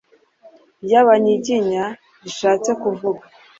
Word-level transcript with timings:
ryAbanyiginya 0.83 1.83
rishatse 2.23 2.71
kuvuga“ 2.81 3.23